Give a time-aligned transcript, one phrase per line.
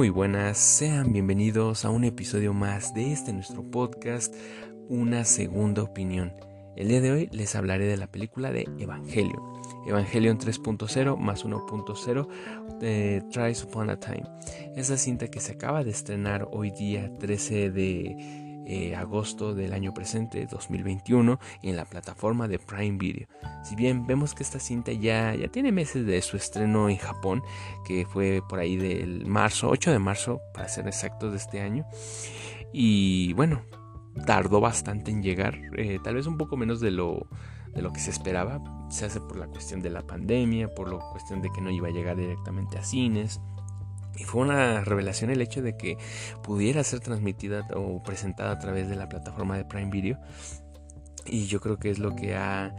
[0.00, 4.34] Muy buenas, sean bienvenidos a un episodio más de este nuestro podcast,
[4.88, 6.32] Una Segunda Opinión.
[6.74, 9.42] El día de hoy les hablaré de la película de Evangelion,
[9.86, 14.24] Evangelion 3.0 más 1.0 de Tries Upon a Time.
[14.74, 18.39] Esa cinta que se acaba de estrenar hoy día 13 de
[18.72, 23.26] eh, agosto del año presente, 2021, en la plataforma de Prime Video.
[23.64, 27.42] Si bien vemos que esta cinta ya, ya tiene meses de su estreno en Japón,
[27.84, 31.84] que fue por ahí del marzo, 8 de marzo, para ser exactos, de este año.
[32.72, 33.62] Y bueno,
[34.24, 37.26] tardó bastante en llegar, eh, tal vez un poco menos de lo,
[37.74, 38.62] de lo que se esperaba.
[38.88, 41.88] Se hace por la cuestión de la pandemia, por la cuestión de que no iba
[41.88, 43.40] a llegar directamente a cines.
[44.20, 45.96] Y fue una revelación el hecho de que
[46.42, 50.18] pudiera ser transmitida o presentada a través de la plataforma de Prime Video.
[51.26, 52.74] Y yo creo que es lo que ha,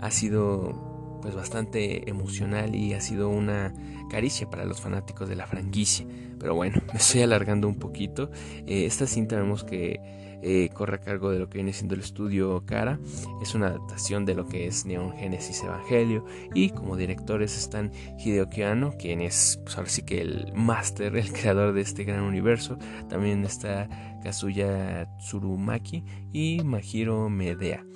[0.00, 3.74] ha sido pues bastante emocional y ha sido una
[4.08, 6.06] caricia para los fanáticos de la franquicia.
[6.38, 8.30] Pero bueno, me estoy alargando un poquito.
[8.66, 10.00] Eh, esta cinta vemos que
[10.46, 13.00] eh, corre a cargo de lo que viene siendo el estudio Cara.
[13.40, 16.26] Es una adaptación de lo que es Neon Genesis Evangelio.
[16.54, 21.32] Y como directores están Hideo Kiano, quien es pues ahora sí que el máster, el
[21.32, 22.76] creador de este gran universo.
[23.08, 23.88] También está
[24.22, 27.86] Kazuya Tsurumaki y Mahiro Medea.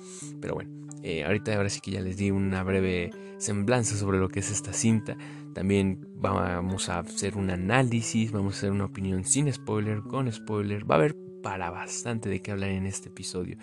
[0.41, 0.71] Pero bueno,
[1.03, 4.49] eh, ahorita ahora sí que ya les di una breve semblanza sobre lo que es
[4.49, 5.15] esta cinta.
[5.53, 10.89] También vamos a hacer un análisis, vamos a hacer una opinión sin spoiler, con spoiler.
[10.89, 13.57] Va a haber para bastante de qué hablar en este episodio.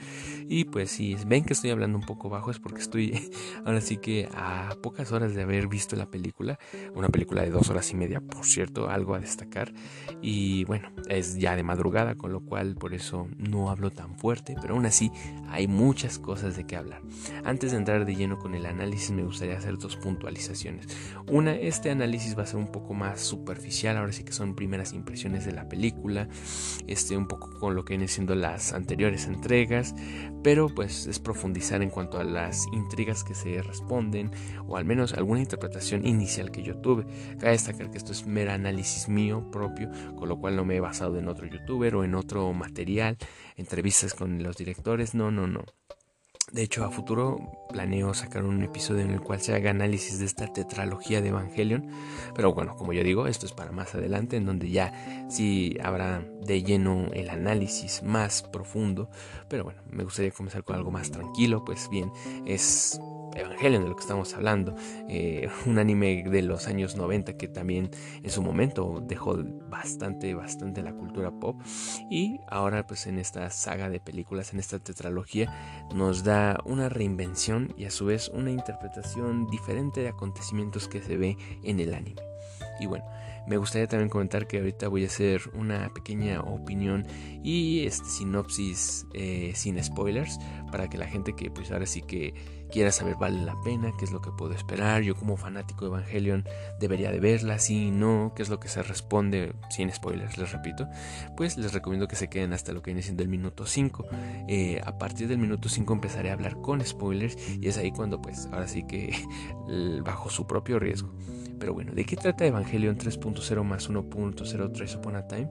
[0.49, 3.31] Y pues si ven que estoy hablando un poco bajo es porque estoy
[3.65, 6.59] ahora sí que a pocas horas de haber visto la película,
[6.95, 9.73] una película de dos horas y media, por cierto, algo a destacar.
[10.23, 14.57] Y bueno, es ya de madrugada, con lo cual por eso no hablo tan fuerte,
[14.61, 15.11] pero aún así
[15.49, 17.03] hay muchas cosas de qué hablar.
[17.45, 20.87] Antes de entrar de lleno con el análisis me gustaría hacer dos puntualizaciones.
[21.29, 24.92] Una, este análisis va a ser un poco más superficial, ahora sí que son primeras
[24.92, 26.29] impresiones de la película,
[26.86, 29.93] este un poco con lo que vienen siendo las anteriores entregas,
[30.45, 34.31] pero pues es profundizar en cuanto a las intrigas que se responden
[34.69, 37.07] o al menos alguna interpretación inicial que yo tuve.
[37.41, 40.81] Cabe destacar que esto es mera análisis mío propio, con lo cual no me he
[40.81, 43.17] basado en otro youtuber o en otro material,
[43.57, 45.65] entrevistas con los directores, no, no, no.
[46.52, 50.27] De hecho, a futuro planeo sacar un episodio en el cual se haga análisis de
[50.27, 51.90] esta tetralogía de Evangelion.
[52.34, 56.24] Pero bueno, como yo digo, esto es para más adelante, en donde ya sí habrá
[56.42, 59.11] de lleno el análisis más profundo.
[59.48, 62.12] Pero bueno, me gustaría comenzar con algo más tranquilo, pues bien,
[62.46, 63.01] es
[63.36, 64.74] Evangelion de lo que estamos hablando,
[65.08, 67.91] eh, un anime de los años 90 que también
[68.23, 69.36] en su momento dejó
[69.69, 71.61] bastante, bastante la cultura pop
[72.11, 77.74] y ahora pues en esta saga de películas, en esta tetralogía, nos da una reinvención
[77.77, 82.23] y a su vez una interpretación diferente de acontecimientos que se ve en el anime.
[82.80, 83.05] Y bueno,
[83.46, 87.07] me gustaría también comentar que ahorita voy a hacer una pequeña opinión
[87.42, 90.39] y este sinopsis eh, sin spoilers
[90.73, 92.35] para que la gente que pues ahora sí que
[92.70, 95.92] quiera saber vale la pena, qué es lo que puedo esperar, yo como fanático de
[95.92, 96.45] Evangelion
[96.80, 100.89] debería de verla, sí, no, qué es lo que se responde sin spoilers, les repito,
[101.36, 104.06] pues les recomiendo que se queden hasta lo que viene siendo el minuto 5.
[104.48, 108.20] Eh, a partir del minuto 5 empezaré a hablar con spoilers y es ahí cuando
[108.20, 109.14] pues ahora sí que
[110.05, 111.12] bajo su propio riesgo.
[111.58, 115.48] Pero bueno, ¿de qué trata Evangelion 3.0 más 1.03 Upon a Time?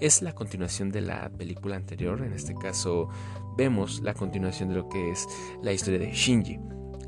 [0.00, 3.08] Es la continuación de la película anterior, en este caso
[3.56, 5.26] vemos la continuación de lo que es
[5.62, 6.58] la historia de Shinji.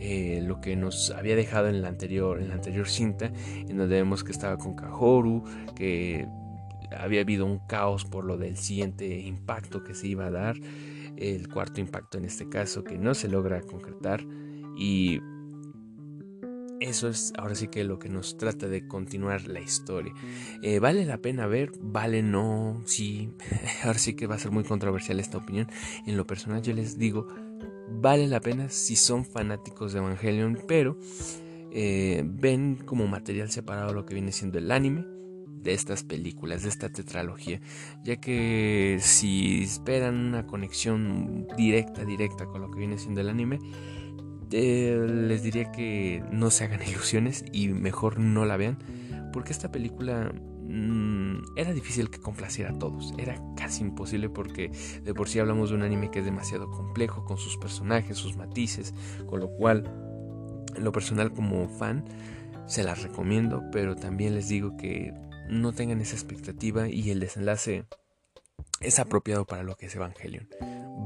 [0.02, 3.96] Eh, lo que nos había dejado en la anterior en la anterior cinta en donde
[3.96, 5.44] vemos que estaba con Kahoru
[5.76, 6.26] que
[6.96, 10.56] había habido un caos por lo del siguiente impacto que se iba a dar
[11.18, 14.24] el cuarto impacto en este caso que no se logra concretar
[14.74, 15.20] y
[16.80, 20.14] eso es ahora sí que lo que nos trata de continuar la historia.
[20.62, 21.72] Eh, ¿Vale la pena ver?
[21.80, 22.82] ¿Vale no?
[22.86, 23.30] Sí.
[23.84, 25.68] Ahora sí que va a ser muy controversial esta opinión.
[26.06, 27.28] En lo personal yo les digo,
[27.91, 30.98] vale la pena si son fanáticos de Evangelion, pero
[31.71, 35.04] eh, ven como material separado lo que viene siendo el anime
[35.62, 37.60] de estas películas, de esta tetralogía,
[38.03, 43.59] ya que si esperan una conexión directa, directa con lo que viene siendo el anime,
[44.52, 48.78] eh, les diría que no se hagan ilusiones y mejor no la vean,
[49.32, 50.32] porque esta película
[50.62, 54.70] mm, era difícil que complaciera a todos, era casi imposible porque
[55.02, 58.36] de por sí hablamos de un anime que es demasiado complejo con sus personajes, sus
[58.36, 58.94] matices,
[59.26, 59.84] con lo cual,
[60.76, 62.04] lo personal como fan,
[62.66, 65.12] se las recomiendo, pero también les digo que
[65.48, 67.84] no tengan esa expectativa y el desenlace
[68.80, 70.48] es apropiado para lo que es Evangelion.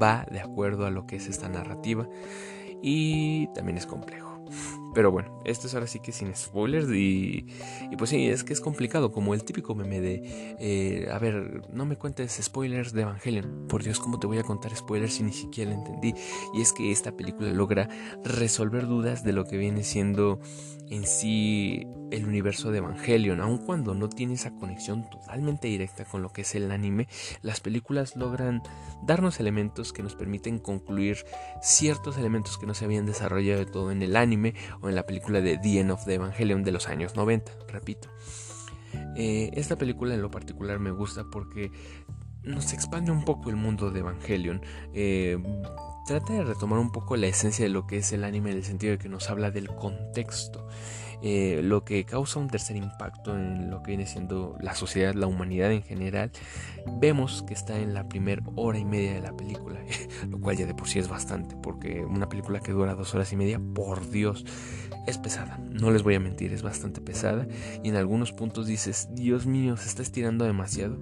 [0.00, 2.08] Va de acuerdo a lo que es esta narrativa
[2.82, 4.38] y también es complejo.
[4.94, 7.46] Pero bueno, esto es ahora sí que sin spoilers y,
[7.90, 11.62] y pues sí, es que es complicado, como el típico meme de, eh, a ver,
[11.72, 13.66] no me cuentes spoilers de Evangelion.
[13.68, 16.14] Por Dios, ¿cómo te voy a contar spoilers si ni siquiera entendí?
[16.54, 17.88] Y es que esta película logra
[18.22, 20.40] resolver dudas de lo que viene siendo
[20.88, 26.22] en sí el universo de Evangelion, aun cuando no tiene esa conexión totalmente directa con
[26.22, 27.08] lo que es el anime,
[27.42, 28.62] las películas logran
[29.02, 31.24] darnos elementos que nos permiten concluir
[31.60, 34.54] ciertos elementos que no se habían desarrollado de todo en el anime
[34.84, 38.08] o en la película de The End of the Evangelion de los años 90, repito.
[39.16, 41.72] Eh, esta película en lo particular me gusta porque
[42.42, 44.60] nos expande un poco el mundo de Evangelion.
[44.92, 45.38] Eh,
[46.04, 48.64] trata de retomar un poco la esencia de lo que es el anime en el
[48.64, 50.66] sentido de que nos habla del contexto.
[51.22, 55.26] Eh, lo que causa un tercer impacto en lo que viene siendo la sociedad, la
[55.26, 56.30] humanidad en general,
[56.98, 59.80] vemos que está en la primera hora y media de la película,
[60.28, 63.32] lo cual ya de por sí es bastante, porque una película que dura dos horas
[63.32, 64.44] y media, por Dios,
[65.06, 67.46] es pesada, no les voy a mentir, es bastante pesada.
[67.82, 70.98] Y en algunos puntos dices, Dios mío, se está estirando demasiado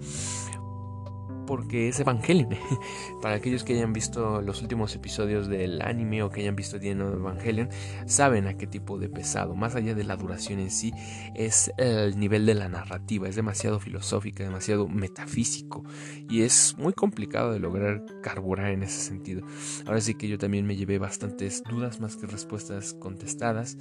[1.46, 2.50] porque es Evangelion.
[3.22, 6.90] Para aquellos que hayan visto los últimos episodios del anime o que hayan visto The
[6.90, 7.68] Evangelion,
[8.06, 10.92] saben a qué tipo de pesado, más allá de la duración en sí,
[11.34, 15.84] es el nivel de la narrativa, es demasiado filosófica, demasiado metafísico
[16.28, 19.46] y es muy complicado de lograr carburar en ese sentido.
[19.86, 23.76] Ahora sí que yo también me llevé bastantes dudas más que respuestas contestadas,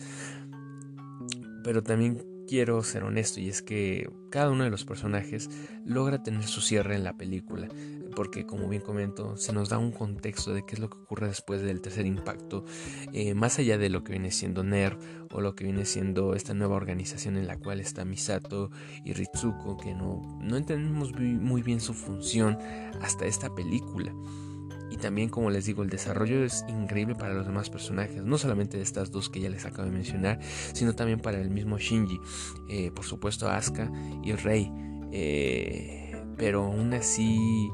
[1.64, 5.50] pero también quiero ser honesto y es que cada uno de los personajes
[5.86, 7.70] logra tener su cierre en la película,
[8.14, 11.28] porque como bien comento, se nos da un contexto de qué es lo que ocurre
[11.28, 12.66] después del tercer impacto,
[13.14, 15.00] eh, más allá de lo que viene siendo NERV
[15.32, 18.70] o lo que viene siendo esta nueva organización en la cual está Misato
[19.06, 22.58] y Ritsuko, que no, no entendemos muy bien su función
[23.00, 24.14] hasta esta película.
[24.92, 28.78] Y también, como les digo, el desarrollo es increíble para los demás personajes, no solamente
[28.78, 30.40] de estas dos que ya les acabo de mencionar,
[30.74, 32.20] sino también para el mismo Shinji,
[32.70, 33.90] eh, por supuesto Asuka
[34.24, 34.72] y Rei.
[35.14, 37.70] Eh, pero aún así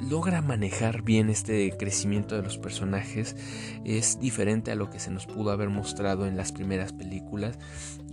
[0.00, 3.36] logra manejar bien este crecimiento de los personajes.
[3.84, 7.58] Es diferente a lo que se nos pudo haber mostrado en las primeras películas.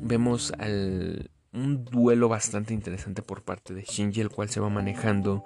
[0.02, 5.44] Vemos al, un duelo bastante interesante por parte de Shinji, el cual se va manejando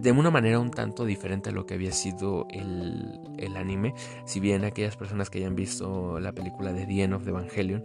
[0.00, 3.94] de una manera un tanto diferente a lo que había sido el, el, anime.
[4.24, 7.84] Si bien aquellas personas que hayan visto la película de The End of the Evangelion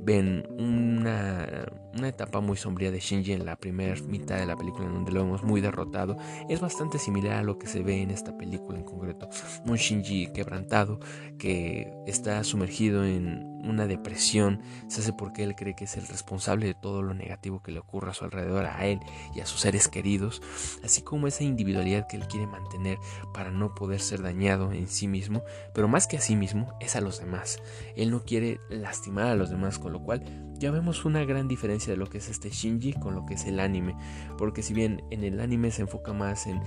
[0.00, 1.66] ven una,
[1.96, 5.12] una etapa muy sombría de Shinji en la primera mitad de la película, en donde
[5.12, 6.16] lo vemos muy derrotado,
[6.48, 9.28] es bastante similar a lo que se ve en esta película en concreto.
[9.66, 11.00] Un Shinji quebrantado
[11.38, 16.66] que está sumergido en una depresión, se hace porque él cree que es el responsable
[16.66, 19.00] de todo lo negativo que le ocurra a su alrededor, a él
[19.34, 20.42] y a sus seres queridos,
[20.82, 22.98] así como esa individualidad que él quiere mantener
[23.32, 25.42] para no poder ser dañado en sí mismo,
[25.74, 27.58] pero más que a sí mismo es a los demás.
[27.96, 30.22] Él no quiere lastimar a los demás, con lo cual
[30.54, 33.44] ya vemos una gran diferencia de lo que es este Shinji con lo que es
[33.46, 33.96] el anime,
[34.38, 36.62] porque si bien en el anime se enfoca más en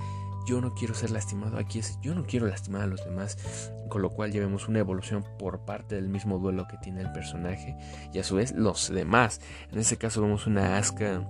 [0.46, 4.02] yo no quiero ser lastimado, aquí es yo no quiero lastimar a los demás, con
[4.02, 7.76] lo cual ya vemos una evolución por parte del mismo duelo que tiene el personaje
[8.12, 9.40] y a su vez los demás.
[9.72, 11.26] En este caso vemos una Asuka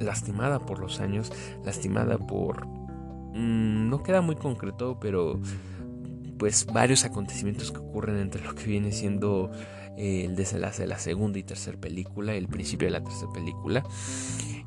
[0.00, 1.32] lastimada por los años,
[1.64, 2.66] lastimada por...
[2.66, 5.40] Mm, no queda muy concreto, pero
[6.38, 9.50] pues varios acontecimientos que ocurren entre lo que viene siendo
[9.96, 13.84] eh, el desenlace de la segunda y tercera película, el principio de la tercera película,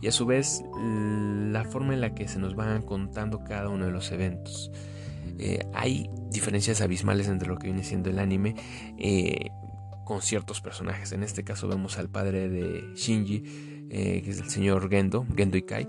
[0.01, 3.86] y a su vez la forma en la que se nos van contando cada uno
[3.86, 4.72] de los eventos.
[5.40, 8.56] Eh, hay diferencias abismales entre lo que viene siendo el anime
[8.98, 9.50] eh,
[10.06, 11.12] con ciertos personajes.
[11.12, 15.88] En este caso vemos al padre de Shinji, que es el señor Gendo, Gendo Ikai,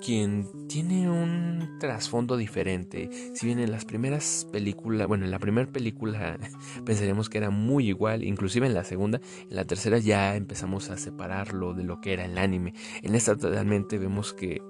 [0.00, 3.10] quien tiene un trasfondo diferente.
[3.34, 6.38] Si bien en las primeras películas, bueno, en la primera película
[6.84, 10.96] pensaríamos que era muy igual, inclusive en la segunda, en la tercera ya empezamos a
[10.96, 12.74] separarlo de lo que era el anime.
[13.02, 14.62] En esta totalmente vemos que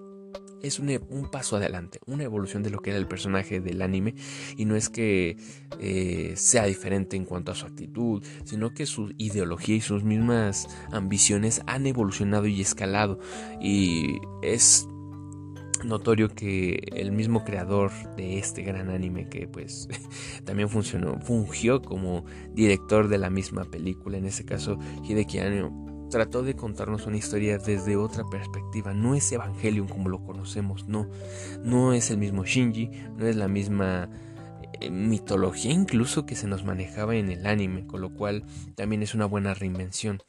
[0.62, 4.14] es un, paso adelante, una evolución de lo que era el personaje del anime
[4.56, 5.36] y no es que
[5.78, 10.68] eh, sea diferente en cuanto a su actitud, sino que su ideología y sus mismas
[10.92, 13.18] ambiciones han evolucionado y escalado.
[13.60, 14.86] Y es
[15.84, 19.88] notorio que el mismo creador de este gran anime que pues
[20.44, 26.42] también funcionó fungió como director de la misma película en ese caso Hideki Anno trató
[26.42, 28.92] de contarnos una historia desde otra perspectiva.
[28.92, 31.08] No es Evangelion como lo conocemos no.
[31.62, 34.10] No es el mismo Shinji no es la misma
[34.80, 39.14] eh, mitología incluso que se nos manejaba en el anime con lo cual también es
[39.14, 40.22] una buena reinvención.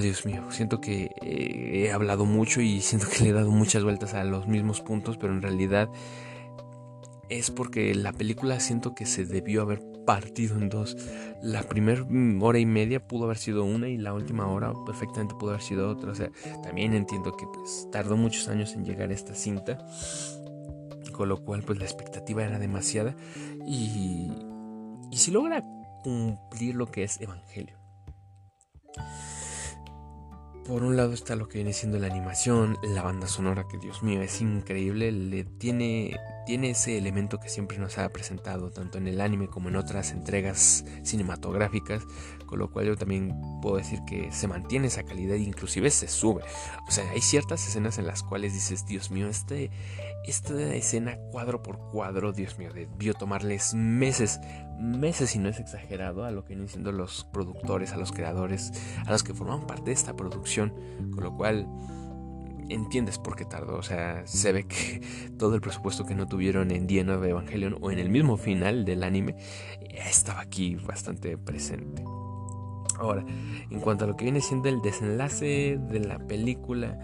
[0.00, 3.82] Dios mío, siento que eh, he hablado mucho y siento que le he dado muchas
[3.82, 5.88] vueltas a los mismos puntos, pero en realidad
[7.28, 10.96] es porque la película siento que se debió haber partido en dos.
[11.42, 12.06] La primera
[12.40, 15.90] hora y media pudo haber sido una y la última hora perfectamente pudo haber sido
[15.90, 16.12] otra.
[16.12, 16.30] O sea,
[16.62, 19.78] también entiendo que pues tardó muchos años en llegar a esta cinta.
[21.12, 23.14] Con lo cual pues la expectativa era demasiada.
[23.66, 24.32] Y,
[25.10, 25.64] y si logra
[26.02, 27.78] cumplir lo que es Evangelio
[30.68, 34.02] por un lado está lo que viene siendo la animación, la banda sonora, que Dios
[34.02, 39.06] mío es increíble, le tiene, tiene ese elemento que siempre nos ha presentado, tanto en
[39.08, 42.02] el anime como en otras entregas cinematográficas,
[42.44, 46.06] con lo cual yo también puedo decir que se mantiene esa calidad e inclusive se
[46.06, 46.42] sube.
[46.86, 49.70] O sea, hay ciertas escenas en las cuales dices, Dios mío, este,
[50.26, 54.38] esta escena cuadro por cuadro, Dios mío, debió tomarles meses,
[54.78, 58.72] meses y no es exagerado a lo que vienen siendo los productores, a los creadores,
[59.06, 60.72] a los que forman parte de esta producción,
[61.14, 61.66] con lo cual
[62.68, 65.00] entiendes por qué tardó, o sea, se ve que
[65.38, 68.84] todo el presupuesto que no tuvieron en The of Evangelion o en el mismo final
[68.84, 69.36] del anime
[69.90, 72.04] estaba aquí bastante presente.
[72.98, 73.24] Ahora,
[73.70, 76.98] en cuanto a lo que viene siendo el desenlace de la película,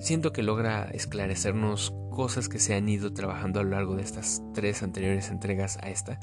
[0.00, 4.42] siento que logra esclarecernos cosas que se han ido trabajando a lo largo de estas
[4.52, 6.20] tres anteriores entregas a esta.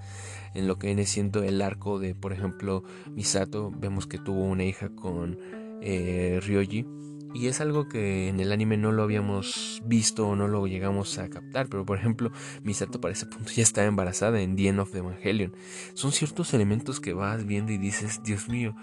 [0.53, 4.63] En lo que viene siendo el arco de, por ejemplo, Misato, vemos que tuvo una
[4.63, 5.39] hija con
[5.81, 6.85] eh, Ryoji.
[7.33, 11.17] Y es algo que en el anime no lo habíamos visto o no lo llegamos
[11.17, 11.67] a captar.
[11.67, 14.99] Pero por ejemplo, Misato para ese punto ya está embarazada en The End of the
[14.99, 15.55] Evangelion.
[15.95, 18.75] Son ciertos elementos que vas viendo y dices, Dios mío,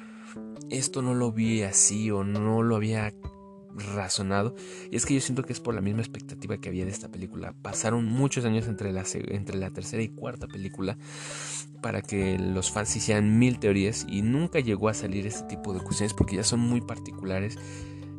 [0.69, 3.15] esto no lo vi así o no lo había
[3.75, 4.55] razonado.
[4.91, 7.09] Y es que yo siento que es por la misma expectativa que había de esta
[7.09, 7.55] película.
[7.63, 10.97] Pasaron muchos años entre la, entre la tercera y cuarta película
[11.83, 15.81] para que los fans hicieran mil teorías y nunca llegó a salir este tipo de
[15.81, 17.59] cuestiones porque ya son muy particulares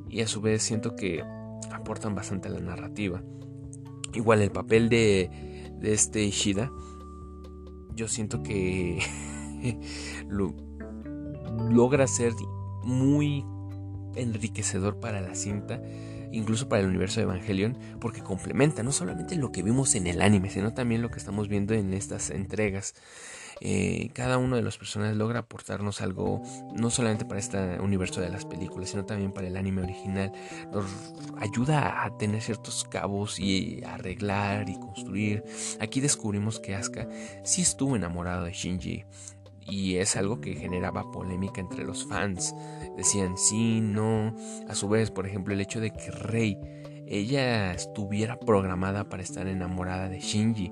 [0.09, 1.23] y a su vez siento que
[1.71, 3.23] aportan bastante a la narrativa.
[4.13, 6.71] Igual el papel de, de este Ishida,
[7.95, 8.99] yo siento que
[10.29, 10.53] lo,
[11.69, 12.33] logra ser
[12.83, 13.43] muy
[14.15, 15.81] enriquecedor para la cinta,
[16.31, 20.21] incluso para el universo de Evangelion, porque complementa no solamente lo que vimos en el
[20.21, 22.93] anime, sino también lo que estamos viendo en estas entregas.
[23.61, 26.41] Eh, cada uno de los personajes logra aportarnos algo,
[26.75, 30.31] no solamente para este universo de las películas, sino también para el anime original.
[30.71, 30.85] Nos
[31.37, 35.43] ayuda a tener ciertos cabos y arreglar y construir.
[35.79, 37.07] Aquí descubrimos que Asuka
[37.43, 39.05] sí estuvo enamorado de Shinji
[39.65, 42.55] y es algo que generaba polémica entre los fans.
[42.95, 44.35] Decían sí, no.
[44.69, 46.57] A su vez, por ejemplo, el hecho de que Rey
[47.07, 50.71] ella estuviera programada para estar enamorada de Shinji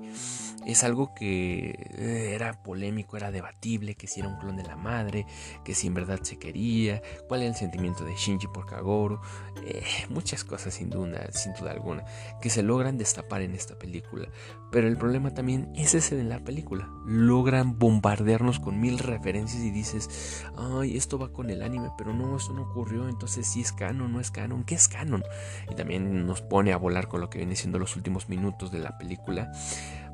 [0.66, 4.76] es algo que eh, era polémico, era debatible, que si era un clon de la
[4.76, 5.26] madre,
[5.64, 9.20] que si en verdad se quería, cuál era el sentimiento de Shinji por Kagoro,
[9.64, 12.04] eh, muchas cosas sin duda, sin duda alguna,
[12.40, 14.28] que se logran destapar en esta película.
[14.70, 16.88] Pero el problema también es ese de la película.
[17.06, 22.36] Logran bombardearnos con mil referencias y dices, ay, esto va con el anime, pero no,
[22.36, 25.22] esto no ocurrió, entonces si es canon, no es canon, ¿qué es canon?
[25.70, 28.78] Y también nos pone a volar con lo que viene siendo los últimos minutos de
[28.78, 29.52] la película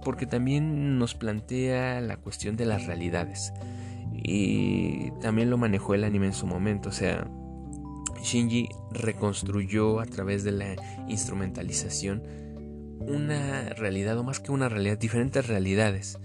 [0.02, 3.52] porque también nos plantea la cuestión de las realidades.
[4.12, 7.26] Y también lo manejó el anime en su momento, o sea,
[8.22, 10.76] Shinji reconstruyó a través de la
[11.08, 12.22] instrumentalización
[13.00, 16.18] una realidad, o más que una realidad, diferentes realidades.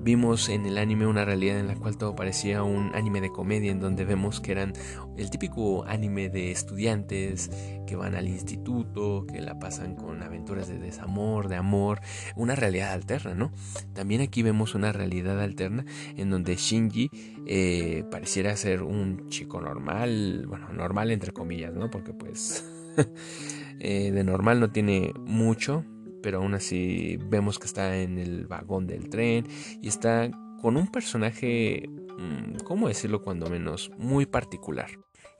[0.00, 3.70] Vimos en el anime una realidad en la cual todo parecía un anime de comedia,
[3.70, 4.72] en donde vemos que eran
[5.16, 7.50] el típico anime de estudiantes
[7.86, 12.00] que van al instituto, que la pasan con aventuras de desamor, de amor,
[12.36, 13.52] una realidad alterna, ¿no?
[13.94, 15.84] También aquí vemos una realidad alterna
[16.16, 17.10] en donde Shinji
[17.46, 21.90] eh, pareciera ser un chico normal, bueno, normal entre comillas, ¿no?
[21.90, 22.64] Porque pues
[23.80, 25.84] eh, de normal no tiene mucho,
[26.22, 29.46] pero aún así vemos que está en el vagón del tren
[29.80, 33.90] y está con un personaje, mm, ¿cómo decirlo cuando menos?
[33.96, 34.90] Muy particular.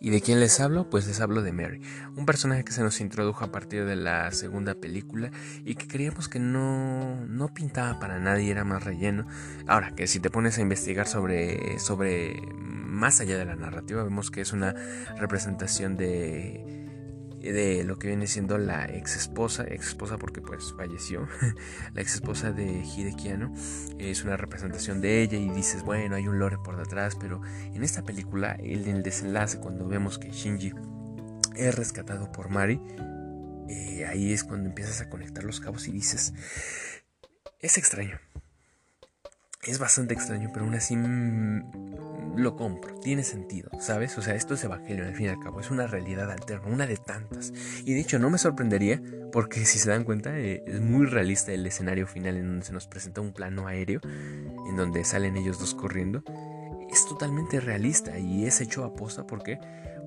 [0.01, 0.89] ¿Y de quién les hablo?
[0.89, 1.81] Pues les hablo de Mary,
[2.17, 5.33] un personaje que se nos introdujo a partir de la segunda película
[5.65, 9.27] y que creíamos que no, no pintaba para nadie, era más relleno.
[9.67, 14.31] Ahora, que si te pones a investigar sobre, sobre más allá de la narrativa, vemos
[14.31, 14.73] que es una
[15.19, 16.88] representación de
[17.41, 21.29] de lo que viene siendo la ex esposa, ex esposa porque pues falleció,
[21.95, 23.53] la ex esposa de Hidekiano,
[23.99, 27.41] es una representación de ella y dices, bueno, hay un lore por detrás, pero
[27.75, 30.73] en esta película, en el desenlace, cuando vemos que Shinji
[31.57, 32.81] es rescatado por Mari,
[33.69, 36.33] eh, ahí es cuando empiezas a conectar los cabos y dices,
[37.61, 38.19] es extraño.
[39.69, 44.17] Es bastante extraño, pero aún así lo compro, tiene sentido, ¿sabes?
[44.17, 46.87] O sea, esto es Evangelio al fin y al cabo, es una realidad alterna, una
[46.87, 47.53] de tantas.
[47.85, 51.53] Y de hecho no me sorprendería, porque si se dan cuenta, eh, es muy realista
[51.53, 55.59] el escenario final en donde se nos presenta un plano aéreo, en donde salen ellos
[55.59, 56.23] dos corriendo.
[56.91, 59.59] Es totalmente realista y es hecho a posta, ¿por qué?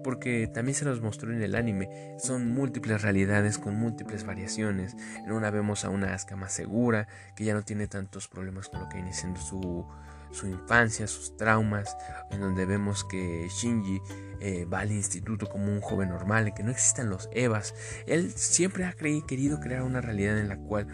[0.03, 4.95] Porque también se nos mostró en el anime, son múltiples realidades con múltiples variaciones.
[5.25, 8.81] En una vemos a una Asuka más segura, que ya no tiene tantos problemas con
[8.81, 9.85] lo que viene siendo su
[10.31, 11.97] su infancia, sus traumas,
[12.31, 14.01] en donde vemos que Shinji
[14.39, 17.75] eh, va al instituto como un joven normal, que no existen los Evas.
[18.07, 20.87] Él siempre ha querido crear una realidad en la cual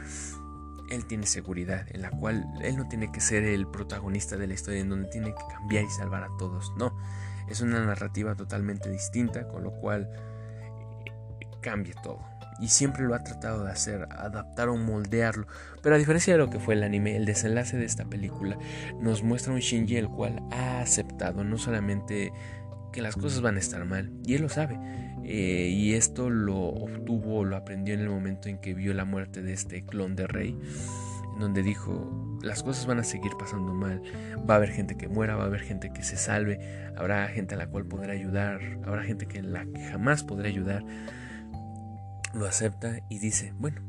[0.89, 4.53] él tiene seguridad, en la cual él no tiene que ser el protagonista de la
[4.53, 6.73] historia, en donde tiene que cambiar y salvar a todos.
[6.77, 6.97] No,
[7.49, 10.09] es una narrativa totalmente distinta, con lo cual
[11.05, 11.11] eh,
[11.61, 15.47] cambia todo y siempre lo ha tratado de hacer, adaptar o moldearlo.
[15.81, 18.57] Pero a diferencia de lo que fue el anime, el desenlace de esta película
[18.99, 22.31] nos muestra un Shinji el cual ha aceptado no solamente
[22.91, 24.79] que las cosas van a estar mal, y él lo sabe,
[25.23, 29.43] eh, y esto lo obtuvo, lo aprendió en el momento en que vio la muerte
[29.43, 30.57] de este clon de rey,
[31.33, 34.01] en donde dijo, las cosas van a seguir pasando mal,
[34.49, 36.59] va a haber gente que muera, va a haber gente que se salve,
[36.95, 40.83] habrá gente a la cual podrá ayudar, habrá gente que la que jamás podrá ayudar,
[42.33, 43.81] lo acepta y dice, bueno,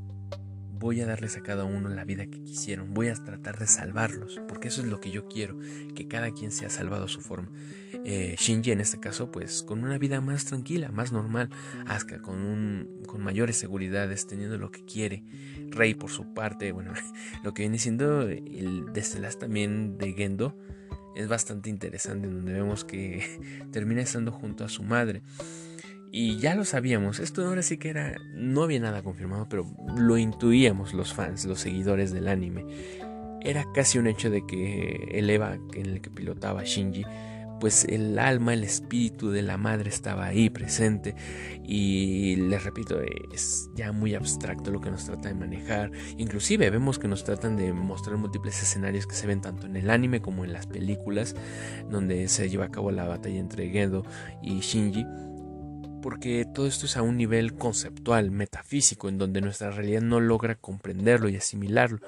[0.78, 4.40] voy a darles a cada uno la vida que quisieron, voy a tratar de salvarlos,
[4.48, 5.58] porque eso es lo que yo quiero,
[5.94, 7.50] que cada quien sea salvado a su forma.
[8.04, 11.50] Eh, Shinji en este caso, pues con una vida más tranquila, más normal,
[11.86, 15.24] Asuka con, un, con mayores seguridades, teniendo lo que quiere,
[15.70, 16.92] Rey por su parte, bueno,
[17.44, 20.56] lo que viene siendo el desenlace también de Gendo
[21.16, 23.24] es bastante interesante, donde vemos que
[23.72, 25.22] termina estando junto a su madre.
[26.10, 30.16] Y ya lo sabíamos, esto ahora sí que era, no había nada confirmado, pero lo
[30.16, 32.64] intuíamos los fans, los seguidores del anime.
[33.42, 37.04] Era casi un hecho de que el Eva en el que pilotaba Shinji,
[37.60, 41.14] pues el alma, el espíritu de la madre estaba ahí presente
[41.64, 43.00] y les repito,
[43.32, 45.90] es ya muy abstracto lo que nos trata de manejar.
[46.16, 49.90] Inclusive vemos que nos tratan de mostrar múltiples escenarios que se ven tanto en el
[49.90, 51.34] anime como en las películas
[51.90, 54.04] donde se lleva a cabo la batalla entre Gedo
[54.42, 55.04] y Shinji
[56.00, 60.54] porque todo esto es a un nivel conceptual, metafísico, en donde nuestra realidad no logra
[60.54, 62.00] comprenderlo y asimilarlo.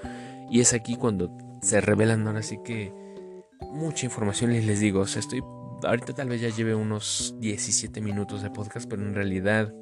[0.51, 2.93] Y es aquí cuando se revelan ahora sí que
[3.61, 5.43] mucha información les, les digo, o sea, estoy
[5.85, 9.73] ahorita tal vez ya lleve unos 17 minutos de podcast, pero en realidad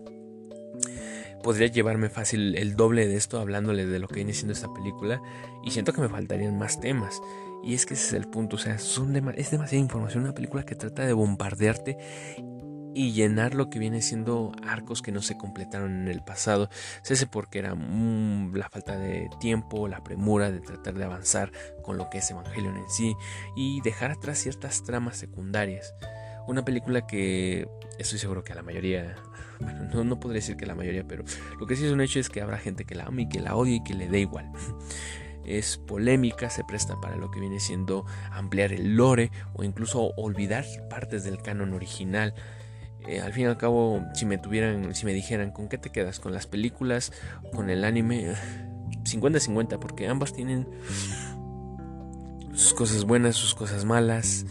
[1.42, 5.22] podría llevarme fácil el doble de esto hablándole de lo que viene siendo esta película
[5.64, 7.20] y siento que me faltarían más temas.
[7.64, 10.64] Y es que ese es el punto, o sea, son es demasiada información, una película
[10.64, 11.98] que trata de bombardearte
[12.94, 16.68] y llenar lo que viene siendo arcos que no se completaron en el pasado.
[17.02, 21.96] Se hace porque era la falta de tiempo, la premura de tratar de avanzar con
[21.96, 23.14] lo que es Evangelion en sí
[23.56, 25.94] y dejar atrás ciertas tramas secundarias.
[26.46, 29.16] Una película que estoy seguro que a la mayoría,
[29.60, 31.24] bueno, no, no podría decir que la mayoría, pero
[31.60, 33.40] lo que sí es un hecho es que habrá gente que la ame y que
[33.40, 34.50] la odie y que le dé igual.
[35.48, 40.64] es polémica, se presta para lo que viene siendo ampliar el lore o incluso olvidar
[40.90, 42.34] partes del canon original
[43.08, 45.90] eh, al fin y al cabo, si me tuvieran, si me dijeran con qué te
[45.90, 47.12] quedas, con las películas,
[47.52, 48.34] con el anime,
[49.04, 50.68] 50-50, porque ambas tienen
[52.52, 54.44] sus cosas buenas, sus cosas malas.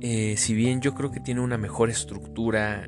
[0.00, 2.84] Eh, si bien yo creo que tiene una mejor estructura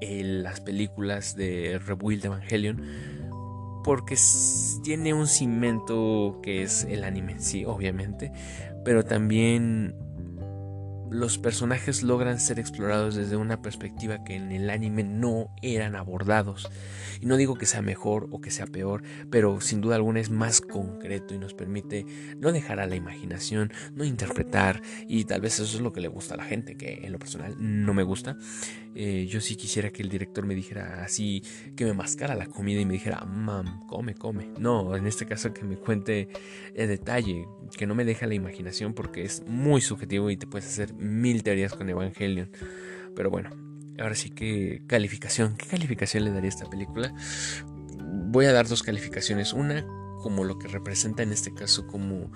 [0.00, 2.82] en las películas de Rebuild Evangelion,
[3.82, 4.16] porque
[4.82, 8.30] tiene un cimiento que es el anime sí, obviamente,
[8.84, 9.94] pero también
[11.10, 16.68] los personajes logran ser explorados desde una perspectiva que en el anime no eran abordados.
[17.20, 20.30] Y no digo que sea mejor o que sea peor, pero sin duda alguna es
[20.30, 22.04] más concreto y nos permite
[22.38, 24.82] no dejar a la imaginación, no interpretar.
[25.08, 27.18] Y tal vez eso es lo que le gusta a la gente, que en lo
[27.18, 28.36] personal no me gusta.
[28.96, 31.42] Eh, yo sí quisiera que el director me dijera así,
[31.76, 34.50] que me mascara la comida y me dijera, mam, come, come.
[34.58, 36.28] No, en este caso que me cuente
[36.74, 40.68] el detalle, que no me deje la imaginación porque es muy subjetivo y te puedes
[40.68, 42.50] hacer mil teorías con Evangelion.
[43.16, 43.50] Pero bueno,
[43.98, 45.56] ahora sí que calificación.
[45.56, 47.12] ¿Qué calificación le daría esta película?
[48.00, 49.52] Voy a dar dos calificaciones.
[49.52, 49.84] Una
[50.22, 52.32] como lo que representa en este caso como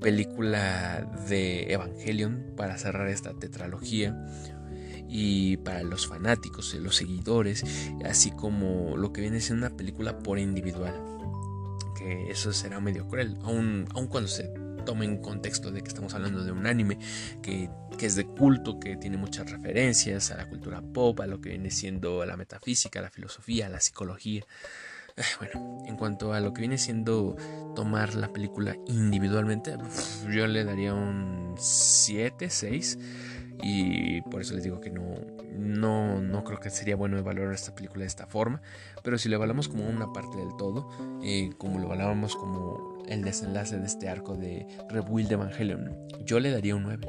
[0.00, 4.14] película de Evangelion para cerrar esta tetralogía
[5.08, 7.64] y para los fanáticos, los seguidores,
[8.04, 10.94] así como lo que viene siendo una película por individual.
[11.96, 14.52] Que eso será medio cruel, aun, aun cuando se
[14.84, 16.98] tome en contexto de que estamos hablando de un anime
[17.42, 21.50] que, es de culto, que tiene muchas referencias a la cultura pop, a lo que
[21.50, 24.44] viene siendo la metafísica, la filosofía, la psicología.
[25.16, 27.36] Eh, bueno, en cuanto a lo que viene siendo
[27.74, 29.76] tomar la película individualmente,
[30.30, 32.98] yo le daría un 7, 6.
[33.62, 35.14] Y por eso les digo que no,
[35.56, 38.60] no, no creo que sería bueno evaluar esta película de esta forma,
[39.02, 40.88] pero si lo evaluamos como una parte del todo,
[41.22, 46.50] eh, como lo evaluamos como el desenlace de este arco de Rebuild Evangelion, yo le
[46.50, 47.06] daría un 9.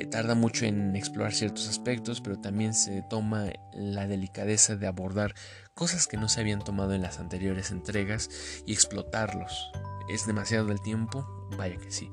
[0.00, 5.34] Eh, tarda mucho en explorar ciertos aspectos, pero también se toma la delicadeza de abordar
[5.74, 8.30] cosas que no se habían tomado en las anteriores entregas
[8.64, 9.70] y explotarlos.
[10.08, 11.26] ¿Es demasiado el tiempo?
[11.56, 12.10] Vaya que sí.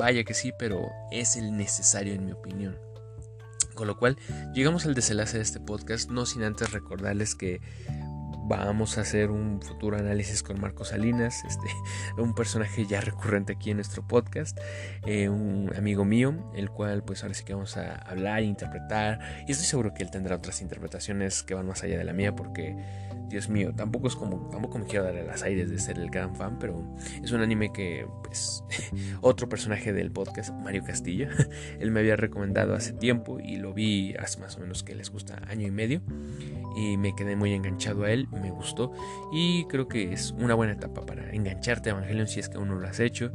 [0.00, 2.74] Vaya que sí, pero es el necesario en mi opinión.
[3.74, 4.16] Con lo cual,
[4.54, 7.60] llegamos al desenlace de este podcast, no sin antes recordarles que
[8.50, 11.68] vamos a hacer un futuro análisis con Marco Salinas, este,
[12.20, 14.58] un personaje ya recurrente aquí en nuestro podcast,
[15.06, 19.52] eh, un amigo mío, el cual pues ahora sí que vamos a hablar, interpretar, y
[19.52, 22.76] estoy seguro que él tendrá otras interpretaciones que van más allá de la mía, porque
[23.28, 26.34] Dios mío, tampoco es como, tampoco me quiero darle las aires de ser el gran
[26.34, 26.84] fan, pero
[27.22, 28.64] es un anime que, pues,
[29.20, 31.28] otro personaje del podcast, Mario Castillo,
[31.78, 35.10] él me había recomendado hace tiempo y lo vi hace más o menos que les
[35.10, 36.02] gusta año y medio
[36.76, 38.92] y me quedé muy enganchado a él, me gustó
[39.32, 42.68] y creo que es una buena etapa para engancharte a Evangelion si es que aún
[42.68, 43.32] no lo has hecho,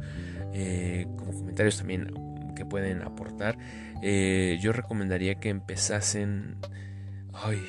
[0.52, 2.12] eh, como comentarios también
[2.54, 3.58] que pueden aportar,
[4.02, 6.56] eh, yo recomendaría que empezasen,
[7.32, 7.60] ay,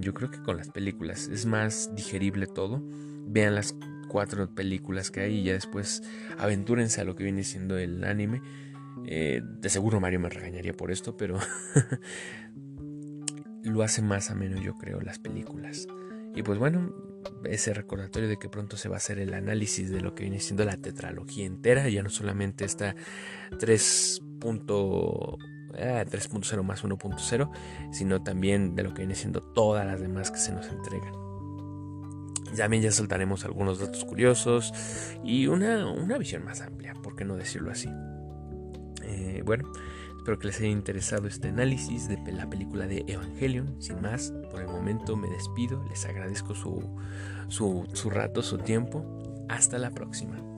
[0.00, 1.28] yo creo que con las películas.
[1.28, 2.82] Es más digerible todo.
[3.26, 3.74] Vean las
[4.08, 6.02] cuatro películas que hay y ya después
[6.38, 8.40] aventúrense a lo que viene siendo el anime.
[9.06, 11.38] Eh, de seguro Mario me regañaría por esto, pero
[13.68, 15.86] lo hace más ameno yo creo las películas.
[16.34, 16.92] Y pues bueno,
[17.44, 20.40] ese recordatorio de que pronto se va a hacer el análisis de lo que viene
[20.40, 22.94] siendo la tetralogía entera, ya no solamente esta
[23.58, 24.22] 3.
[25.78, 27.50] 3.0 más 1.0,
[27.92, 31.12] sino también de lo que viene siendo todas las demás que se nos entregan.
[32.56, 34.72] También ya soltaremos algunos datos curiosos
[35.22, 37.88] y una, visión más amplia, por qué no decirlo así.
[39.02, 39.70] Eh, bueno,
[40.28, 43.80] espero que les haya interesado este análisis de la película de Evangelion.
[43.80, 46.84] Sin más, por el momento me despido, les agradezco su,
[47.48, 49.06] su rato, su tiempo.
[49.48, 50.57] Hasta la próxima.